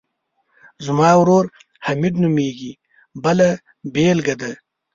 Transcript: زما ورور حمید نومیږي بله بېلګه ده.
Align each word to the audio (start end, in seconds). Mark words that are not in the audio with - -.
زما 0.85 1.09
ورور 1.19 1.45
حمید 1.85 2.15
نومیږي 2.23 2.73
بله 3.23 3.47
بېلګه 3.93 4.35
ده. 4.41 4.51